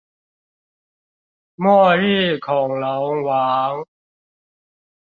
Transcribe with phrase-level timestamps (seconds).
[1.57, 3.85] 末日恐龍王